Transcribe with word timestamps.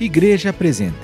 Igreja 0.00 0.52
Presente. 0.52 0.96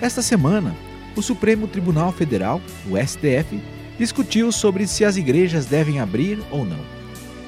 Esta 0.00 0.20
semana, 0.20 0.74
o 1.16 1.22
Supremo 1.22 1.66
Tribunal 1.66 2.12
Federal, 2.12 2.60
o 2.88 2.96
STF, 2.98 3.60
discutiu 3.98 4.50
sobre 4.52 4.86
se 4.86 5.04
as 5.04 5.16
igrejas 5.16 5.66
devem 5.66 6.00
abrir 6.00 6.38
ou 6.50 6.64
não. 6.64 6.80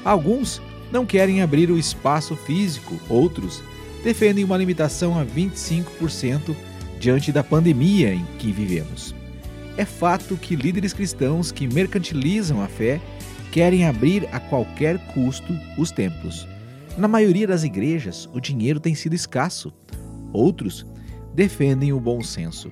Alguns 0.03 0.61
não 0.91 1.05
querem 1.05 1.41
abrir 1.41 1.69
o 1.69 1.77
espaço 1.77 2.35
físico, 2.35 2.99
outros 3.09 3.61
defendem 4.03 4.43
uma 4.43 4.57
limitação 4.57 5.19
a 5.19 5.25
25% 5.25 6.55
diante 6.99 7.31
da 7.31 7.43
pandemia 7.43 8.13
em 8.13 8.25
que 8.39 8.51
vivemos. 8.51 9.13
É 9.75 9.85
fato 9.85 10.37
que 10.37 10.55
líderes 10.55 10.93
cristãos 10.93 11.51
que 11.51 11.67
mercantilizam 11.67 12.61
a 12.61 12.67
fé 12.67 12.99
querem 13.51 13.85
abrir 13.85 14.27
a 14.31 14.39
qualquer 14.39 14.97
custo 15.13 15.53
os 15.77 15.91
templos. 15.91 16.47
Na 16.97 17.07
maioria 17.07 17.45
das 17.45 17.63
igrejas, 17.63 18.27
o 18.33 18.39
dinheiro 18.39 18.79
tem 18.79 18.95
sido 18.95 19.13
escasso. 19.13 19.71
Outros 20.33 20.85
defendem 21.33 21.93
o 21.93 21.99
bom 21.99 22.21
senso, 22.21 22.71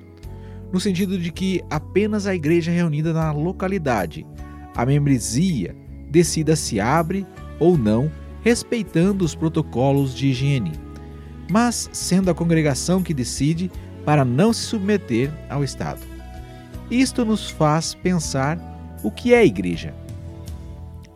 no 0.71 0.79
sentido 0.79 1.17
de 1.17 1.31
que 1.31 1.63
apenas 1.69 2.27
a 2.27 2.35
igreja 2.35 2.71
reunida 2.71 3.13
na 3.13 3.31
localidade, 3.31 4.25
a 4.75 4.85
membresia, 4.85 5.75
decida 6.09 6.55
se 6.55 6.79
abre 6.79 7.25
ou 7.59 7.77
não, 7.77 8.11
respeitando 8.41 9.23
os 9.23 9.33
protocolos 9.33 10.13
de 10.13 10.27
higiene, 10.27 10.73
mas 11.49 11.89
sendo 11.93 12.29
a 12.29 12.35
congregação 12.35 13.01
que 13.01 13.13
decide 13.13 13.71
para 14.03 14.23
não 14.23 14.53
se 14.53 14.61
submeter 14.61 15.31
ao 15.49 15.63
Estado. 15.63 16.01
Isto 16.89 17.25
nos 17.25 17.49
faz 17.49 17.95
pensar 17.95 18.59
o 19.03 19.09
que 19.09 19.33
é 19.33 19.39
a 19.39 19.45
igreja. 19.45 19.93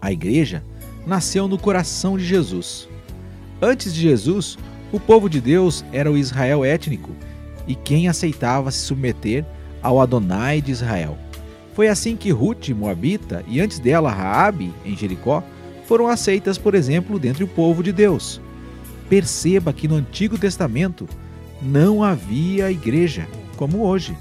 A 0.02 0.11
igreja 0.11 0.63
nasceu 1.05 1.47
no 1.47 1.58
coração 1.58 2.17
de 2.17 2.25
Jesus. 2.25 2.88
Antes 3.61 3.94
de 3.94 4.02
Jesus, 4.02 4.58
o 4.91 4.99
povo 4.99 5.29
de 5.29 5.39
Deus 5.39 5.85
era 5.93 6.11
o 6.11 6.17
Israel 6.17 6.66
étnico 6.66 7.11
e 7.67 7.75
quem 7.75 8.07
aceitava 8.07 8.72
se 8.72 8.80
submeter 8.80 9.45
ao 9.81 10.02
Adonai 10.02 10.61
de 10.61 10.72
Israel. 10.72 11.17
Foi 11.73 11.88
assim 11.88 12.16
que 12.16 12.31
Ruth, 12.31 12.69
Moabita, 12.69 13.44
e 13.47 13.61
antes 13.61 13.80
dela 13.80 14.11
Raabe, 14.11 14.73
em 14.83 14.97
Jericó, 14.97 15.44
foram 15.86 16.08
aceitas, 16.08 16.58
por 16.58 16.75
exemplo, 16.75 17.19
dentre 17.19 17.44
o 17.44 17.47
povo 17.47 17.81
de 17.81 17.91
Deus. 17.91 18.41
Perceba 19.08 19.72
que 19.72 19.88
no 19.88 19.95
Antigo 19.95 20.38
Testamento 20.38 21.08
não 21.61 22.03
havia 22.03 22.71
igreja, 22.71 23.27
como 23.55 23.83
hoje. 23.83 24.17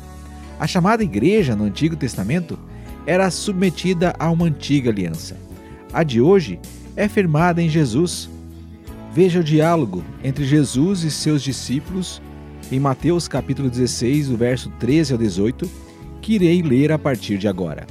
A 0.60 0.66
chamada 0.66 1.02
igreja 1.02 1.56
no 1.56 1.64
Antigo 1.64 1.96
Testamento 1.96 2.58
era 3.06 3.30
submetida 3.30 4.14
a 4.18 4.30
uma 4.30 4.46
antiga 4.46 4.90
aliança. 4.90 5.36
A 5.92 6.02
de 6.02 6.20
hoje 6.20 6.60
é 6.94 7.08
firmada 7.08 7.62
em 7.62 7.68
Jesus. 7.68 8.28
Veja 9.12 9.40
o 9.40 9.44
diálogo 9.44 10.04
entre 10.22 10.44
Jesus 10.44 11.02
e 11.02 11.10
seus 11.10 11.42
discípulos 11.42 12.20
em 12.70 12.78
Mateus 12.78 13.26
capítulo 13.26 13.70
16, 13.70 14.28
do 14.28 14.36
verso 14.36 14.70
13 14.78 15.14
ao 15.14 15.18
18, 15.18 15.70
que 16.20 16.34
irei 16.34 16.62
ler 16.62 16.92
a 16.92 16.98
partir 16.98 17.38
de 17.38 17.48
agora. 17.48 17.86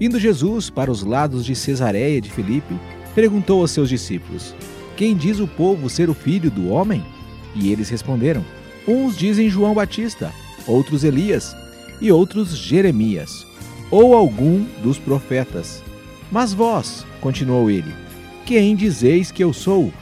Indo 0.00 0.20
Jesus 0.20 0.70
para 0.70 0.90
os 0.90 1.02
lados 1.02 1.44
de 1.44 1.56
Cesareia 1.56 2.20
de 2.20 2.30
Filipe, 2.30 2.78
perguntou 3.14 3.60
aos 3.60 3.72
seus 3.72 3.88
discípulos: 3.88 4.54
Quem 4.96 5.16
diz 5.16 5.40
o 5.40 5.48
povo 5.48 5.90
ser 5.90 6.08
o 6.08 6.14
filho 6.14 6.50
do 6.50 6.68
homem? 6.68 7.04
E 7.56 7.72
eles 7.72 7.88
responderam: 7.88 8.44
Uns 8.86 9.16
dizem 9.16 9.50
João 9.50 9.74
Batista, 9.74 10.32
outros 10.66 11.02
Elias, 11.02 11.54
e 12.00 12.12
outros 12.12 12.56
Jeremias, 12.56 13.44
ou 13.90 14.14
algum 14.14 14.64
dos 14.82 14.98
profetas. 14.98 15.82
Mas 16.30 16.52
vós, 16.52 17.04
continuou 17.20 17.68
ele, 17.68 17.92
quem 18.46 18.76
dizeis 18.76 19.32
que 19.32 19.42
eu 19.42 19.52
sou? 19.52 19.92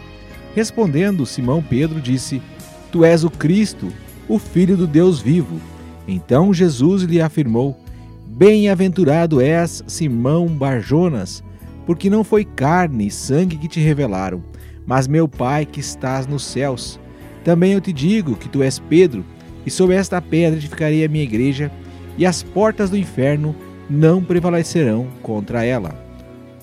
Respondendo, 0.55 1.27
Simão 1.27 1.63
Pedro 1.63 2.01
disse: 2.01 2.43
Tu 2.91 3.05
és 3.05 3.25
o 3.25 3.31
Cristo, 3.31 3.89
o 4.29 4.39
Filho 4.39 4.77
do 4.77 4.87
Deus 4.87 5.21
vivo. 5.21 5.61
Então 6.07 6.53
Jesus 6.53 7.03
lhe 7.03 7.21
afirmou: 7.21 7.79
Bem-aventurado 8.27 9.41
és, 9.41 9.83
Simão 9.87 10.47
Barjonas, 10.47 11.43
porque 11.87 12.11
não 12.11 12.23
foi 12.25 12.45
carne 12.45 13.07
e 13.07 13.11
sangue 13.11 13.57
que 13.57 13.69
te 13.69 13.81
revelaram, 13.81 14.43
mas 14.87 15.07
meu 15.07 15.29
Pai 15.29 15.65
que 15.65 15.81
estás 15.81 16.27
nos 16.27 16.45
céus. 16.45 17.01
Também 17.45 17.73
eu 17.73 17.81
te 17.81 17.93
digo 17.93 18.37
que 18.37 18.49
tu 18.49 18.63
és 18.63 18.79
Pedro, 18.79 19.25
e 19.65 19.71
sobre 19.71 19.97
esta 19.97 20.21
pedra 20.21 20.59
edificarei 20.59 21.05
a 21.05 21.09
minha 21.09 21.25
igreja, 21.25 21.71
e 22.17 22.27
as 22.27 22.43
portas 22.43 22.91
do 22.91 22.97
inferno 22.97 23.55
não 23.89 24.23
prevalecerão 24.23 25.09
contra 25.23 25.65
ela. 25.65 25.95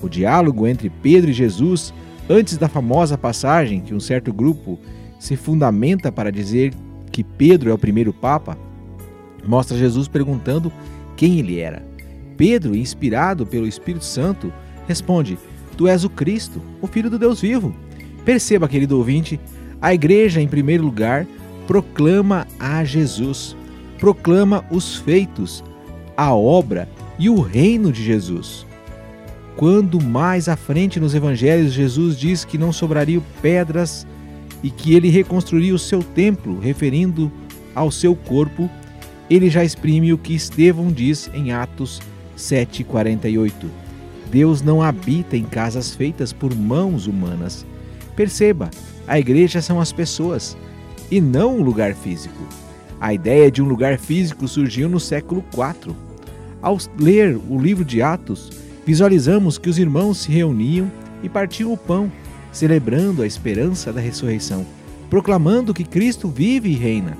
O 0.00 0.08
diálogo 0.08 0.66
entre 0.66 0.88
Pedro 0.88 1.30
e 1.30 1.34
Jesus, 1.34 1.92
antes 2.30 2.56
da 2.56 2.68
famosa 2.68 3.18
passagem 3.18 3.80
que 3.80 3.92
um 3.92 3.98
certo 3.98 4.32
grupo 4.32 4.78
se 5.18 5.36
fundamenta 5.36 6.12
para 6.12 6.30
dizer 6.30 6.72
que 7.10 7.24
Pedro 7.24 7.70
é 7.70 7.74
o 7.74 7.78
primeiro 7.78 8.12
Papa, 8.12 8.56
mostra 9.44 9.76
Jesus 9.76 10.06
perguntando 10.06 10.72
quem 11.16 11.40
ele 11.40 11.58
era. 11.58 11.84
Pedro, 12.36 12.76
inspirado 12.76 13.44
pelo 13.44 13.66
Espírito 13.66 14.04
Santo, 14.04 14.52
responde: 14.86 15.36
Tu 15.76 15.88
és 15.88 16.04
o 16.04 16.08
Cristo, 16.08 16.62
o 16.80 16.86
Filho 16.86 17.10
do 17.10 17.18
Deus 17.18 17.40
vivo. 17.40 17.74
Perceba, 18.24 18.68
querido 18.68 18.96
ouvinte, 18.96 19.40
a 19.82 19.92
igreja, 19.92 20.40
em 20.40 20.46
primeiro 20.46 20.84
lugar, 20.84 21.26
proclama 21.66 22.46
a 22.60 22.84
Jesus, 22.84 23.56
proclama 23.98 24.64
os 24.70 24.94
feitos, 24.94 25.64
a 26.16 26.32
obra 26.32 26.88
e 27.18 27.28
o 27.28 27.40
reino 27.40 27.90
de 27.90 28.04
Jesus. 28.04 28.69
Quando 29.60 30.02
mais 30.02 30.48
à 30.48 30.56
frente 30.56 30.98
nos 30.98 31.14
evangelhos 31.14 31.74
Jesus 31.74 32.18
diz 32.18 32.46
que 32.46 32.56
não 32.56 32.72
sobrariam 32.72 33.22
pedras 33.42 34.06
e 34.62 34.70
que 34.70 34.94
ele 34.94 35.10
reconstruiria 35.10 35.74
o 35.74 35.78
seu 35.78 36.02
templo, 36.02 36.58
referindo 36.58 37.30
ao 37.74 37.90
seu 37.90 38.16
corpo, 38.16 38.70
ele 39.28 39.50
já 39.50 39.62
exprime 39.62 40.14
o 40.14 40.16
que 40.16 40.34
Estevão 40.34 40.90
diz 40.90 41.30
em 41.34 41.52
Atos 41.52 42.00
7:48. 42.38 43.68
Deus 44.30 44.62
não 44.62 44.82
habita 44.82 45.36
em 45.36 45.44
casas 45.44 45.94
feitas 45.94 46.32
por 46.32 46.54
mãos 46.54 47.06
humanas. 47.06 47.66
Perceba, 48.16 48.70
a 49.06 49.18
igreja 49.18 49.60
são 49.60 49.78
as 49.78 49.92
pessoas 49.92 50.56
e 51.10 51.20
não 51.20 51.58
um 51.58 51.62
lugar 51.62 51.94
físico. 51.94 52.48
A 52.98 53.12
ideia 53.12 53.50
de 53.50 53.60
um 53.60 53.68
lugar 53.68 53.98
físico 53.98 54.48
surgiu 54.48 54.88
no 54.88 54.98
século 54.98 55.44
IV. 55.52 55.94
Ao 56.62 56.78
ler 56.98 57.38
o 57.46 57.58
livro 57.60 57.84
de 57.84 58.00
Atos, 58.00 58.69
visualizamos 58.86 59.58
que 59.58 59.68
os 59.68 59.78
irmãos 59.78 60.18
se 60.18 60.30
reuniam 60.30 60.90
e 61.22 61.28
partiam 61.28 61.72
o 61.72 61.76
pão 61.76 62.10
celebrando 62.52 63.22
a 63.22 63.26
esperança 63.26 63.92
da 63.92 64.00
ressurreição, 64.00 64.66
proclamando 65.08 65.74
que 65.74 65.84
Cristo 65.84 66.28
vive 66.28 66.70
e 66.70 66.74
reina. 66.74 67.16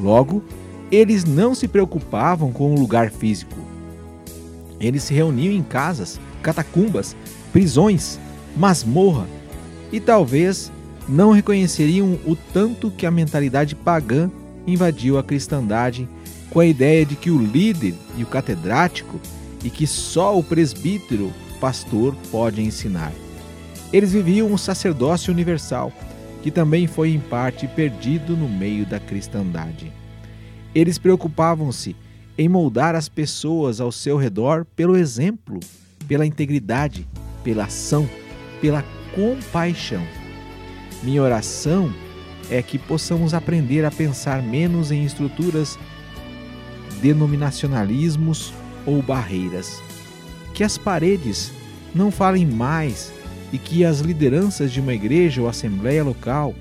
Logo, 0.00 0.42
eles 0.90 1.24
não 1.24 1.54
se 1.54 1.68
preocupavam 1.68 2.52
com 2.52 2.74
o 2.74 2.78
lugar 2.78 3.10
físico. 3.10 3.56
Eles 4.80 5.04
se 5.04 5.14
reuniam 5.14 5.52
em 5.52 5.62
casas, 5.62 6.20
catacumbas, 6.42 7.16
prisões, 7.52 8.18
masmorra 8.56 9.26
e 9.92 10.00
talvez 10.00 10.70
não 11.08 11.32
reconheceriam 11.32 12.18
o 12.26 12.36
tanto 12.52 12.90
que 12.90 13.06
a 13.06 13.10
mentalidade 13.10 13.74
pagã 13.74 14.30
invadiu 14.66 15.18
a 15.18 15.22
cristandade 15.22 16.08
com 16.50 16.60
a 16.60 16.66
ideia 16.66 17.04
de 17.04 17.16
que 17.16 17.30
o 17.30 17.38
líder 17.38 17.94
e 18.16 18.22
o 18.22 18.26
catedrático 18.26 19.20
e 19.64 19.70
que 19.70 19.86
só 19.86 20.38
o 20.38 20.44
presbítero, 20.44 21.32
pastor, 21.58 22.14
pode 22.30 22.60
ensinar. 22.60 23.12
Eles 23.90 24.12
viviam 24.12 24.52
um 24.52 24.58
sacerdócio 24.58 25.32
universal, 25.32 25.90
que 26.42 26.50
também 26.50 26.86
foi 26.86 27.10
em 27.10 27.18
parte 27.18 27.66
perdido 27.66 28.36
no 28.36 28.46
meio 28.48 28.84
da 28.84 29.00
cristandade. 29.00 29.90
Eles 30.74 30.98
preocupavam-se 30.98 31.96
em 32.36 32.48
moldar 32.48 32.94
as 32.94 33.08
pessoas 33.08 33.80
ao 33.80 33.90
seu 33.90 34.18
redor 34.18 34.66
pelo 34.76 34.96
exemplo, 34.96 35.58
pela 36.06 36.26
integridade, 36.26 37.08
pela 37.42 37.64
ação, 37.64 38.08
pela 38.60 38.84
compaixão. 39.14 40.04
Minha 41.02 41.22
oração 41.22 41.90
é 42.50 42.60
que 42.60 42.78
possamos 42.78 43.32
aprender 43.32 43.84
a 43.84 43.90
pensar 43.90 44.42
menos 44.42 44.90
em 44.90 45.04
estruturas, 45.04 45.78
denominacionalismos 47.00 48.52
ou 48.86 49.02
barreiras. 49.02 49.82
Que 50.52 50.64
as 50.64 50.78
paredes 50.78 51.52
não 51.94 52.10
falem 52.10 52.46
mais 52.46 53.12
e 53.52 53.58
que 53.58 53.84
as 53.84 54.00
lideranças 54.00 54.72
de 54.72 54.80
uma 54.80 54.94
igreja 54.94 55.40
ou 55.40 55.48
assembleia 55.48 56.02
local 56.02 56.54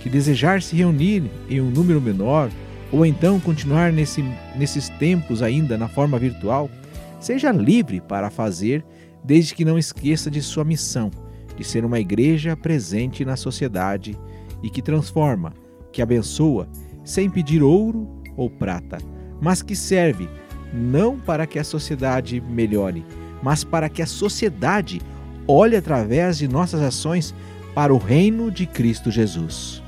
que 0.00 0.10
desejar 0.10 0.62
se 0.62 0.76
reunir 0.76 1.24
em 1.48 1.60
um 1.60 1.70
número 1.70 2.00
menor 2.00 2.50
ou 2.92 3.04
então 3.04 3.40
continuar 3.40 3.92
nesse, 3.92 4.22
nesses 4.54 4.88
tempos 4.88 5.42
ainda 5.42 5.76
na 5.76 5.88
forma 5.88 6.18
virtual, 6.18 6.70
seja 7.18 7.50
livre 7.50 8.00
para 8.00 8.30
fazer, 8.30 8.84
desde 9.24 9.54
que 9.54 9.64
não 9.64 9.78
esqueça 9.78 10.30
de 10.30 10.40
sua 10.40 10.64
missão, 10.64 11.10
de 11.56 11.64
ser 11.64 11.84
uma 11.84 11.98
igreja 11.98 12.56
presente 12.56 13.24
na 13.24 13.36
sociedade 13.36 14.16
e 14.62 14.70
que 14.70 14.80
transforma, 14.80 15.52
que 15.92 16.00
abençoa, 16.00 16.68
sem 17.04 17.28
pedir 17.28 17.62
ouro 17.62 18.08
ou 18.36 18.48
prata, 18.48 18.98
mas 19.40 19.62
que 19.62 19.74
serve 19.74 20.28
não 20.76 21.18
para 21.18 21.46
que 21.46 21.58
a 21.58 21.64
sociedade 21.64 22.40
melhore, 22.40 23.04
mas 23.42 23.64
para 23.64 23.88
que 23.88 24.02
a 24.02 24.06
sociedade 24.06 25.00
olhe 25.48 25.76
através 25.76 26.38
de 26.38 26.46
nossas 26.46 26.80
ações 26.82 27.34
para 27.74 27.94
o 27.94 27.98
reino 27.98 28.50
de 28.50 28.66
Cristo 28.66 29.10
Jesus. 29.10 29.82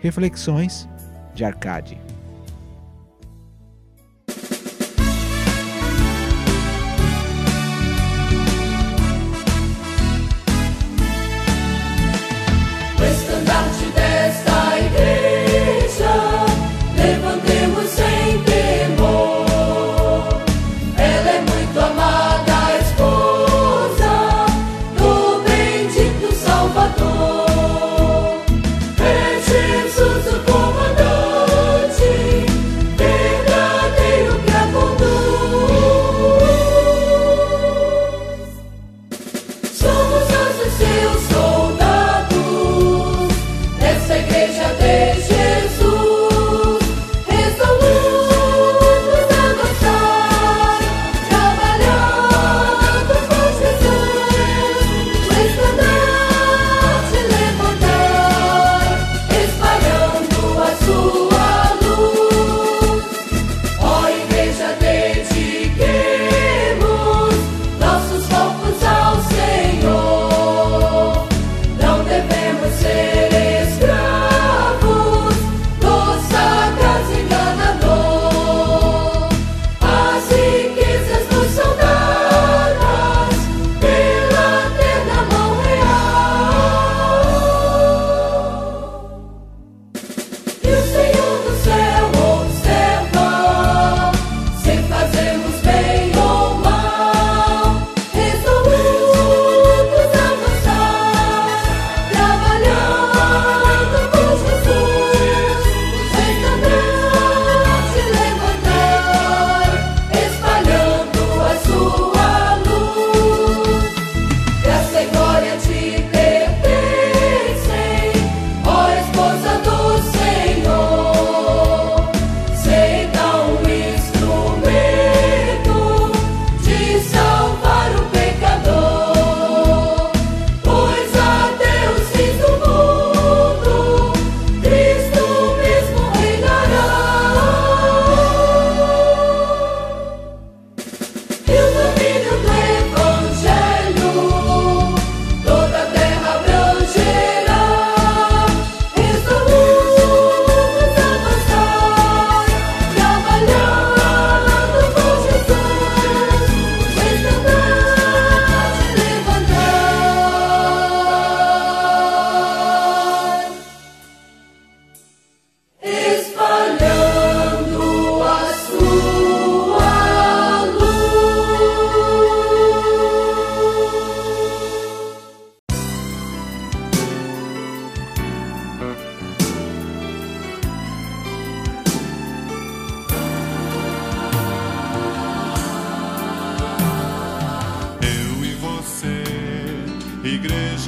Reflexões 0.00 0.88
de 1.34 1.44
Arcade. 1.44 2.09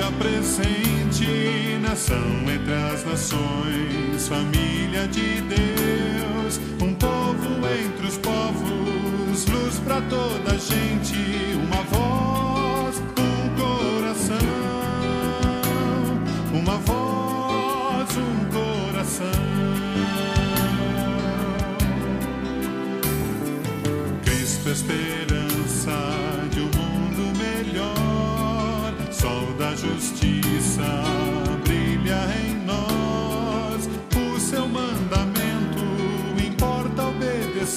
te 0.02 0.12
presente 0.14 1.78
nação 1.80 2.18
entre 2.52 2.72
as 2.72 3.04
nações, 3.04 4.28
família 4.28 5.06
de 5.06 5.40
Deus, 5.42 6.60
um 6.82 6.92
povo 6.94 7.46
entre 7.68 8.06
os 8.06 8.18
povos, 8.18 9.46
luz 9.46 9.78
para 9.84 10.00
toda 10.02 10.52
a 10.52 10.58
gente. 10.58 10.91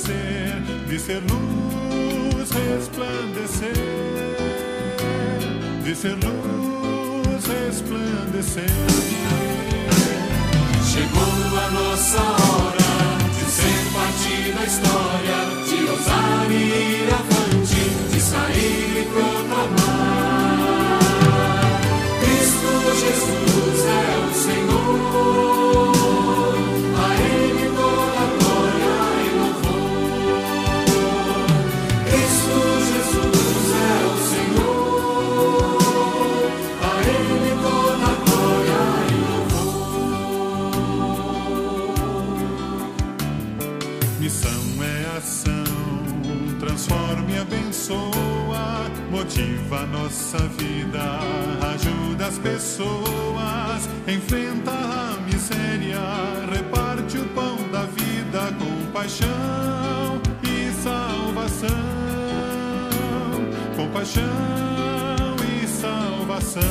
de 0.03 0.99
ser 0.99 1.21
luz 1.21 2.49
resplandecer, 2.51 3.73
de 5.83 5.95
ser 5.95 6.15
luz 6.15 7.45
resplandecer. 7.47 8.65
Chegou 10.85 11.57
a 11.57 11.71
nossa 11.71 12.21
hora 12.21 13.17
de 13.39 13.51
ser 13.51 13.79
parte 13.93 14.51
da 14.51 14.65
história. 14.65 15.64
pessoas, 52.65 53.87
enfrenta 54.07 54.71
a 54.71 55.17
miséria, 55.21 56.01
reparte 56.51 57.19
o 57.19 57.25
pão 57.25 57.57
da 57.71 57.83
vida 57.83 58.51
com 58.57 58.91
paixão 58.91 60.19
e 60.41 60.73
salvação. 60.81 61.69
Com 63.75 63.87
paixão 63.89 64.25
e 65.45 65.67
salvação. 65.67 66.63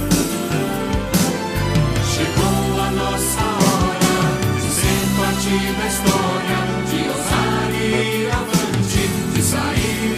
Chegou 2.12 2.80
a 2.80 2.90
nossa 2.90 3.44
hora, 3.62 4.16
sem 4.58 5.00
parte 5.16 5.54
da 5.78 5.86
história, 5.86 6.58
de 6.90 7.00
ousar 7.08 7.70
e 7.80 8.30
avante, 8.32 9.04
de 9.32 9.42
sair. 9.42 10.13